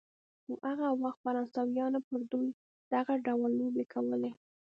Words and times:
خو 0.43 0.51
هغه 0.67 0.87
وخت 1.03 1.19
فرانسویانو 1.25 1.99
پر 2.07 2.19
دوی 2.31 2.49
دغه 2.93 3.13
ډول 3.25 3.51
لوبې 3.59 3.85
کولې. 3.93 4.31